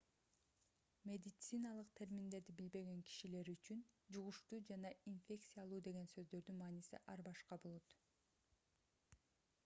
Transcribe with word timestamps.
медициналык 1.09 1.89
терминдерди 1.97 2.53
билбеген 2.61 3.03
кишилер 3.09 3.51
үчүн 3.53 3.83
жугуштуу 4.15 4.59
жана 4.69 4.91
инфекциялуу 5.11 5.81
деген 5.89 6.09
сөздөрдүн 6.13 6.57
мааниси 6.63 7.03
ар 7.17 7.23
башка 7.29 7.59
болот 7.67 7.95